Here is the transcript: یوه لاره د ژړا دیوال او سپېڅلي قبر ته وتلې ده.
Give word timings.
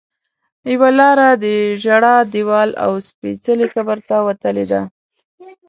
یوه 0.73 0.89
لاره 0.99 1.29
د 1.43 1.45
ژړا 1.83 2.15
دیوال 2.33 2.69
او 2.85 2.91
سپېڅلي 3.07 3.67
قبر 3.75 3.97
ته 4.07 4.15
وتلې 4.27 4.65
ده. 4.71 4.81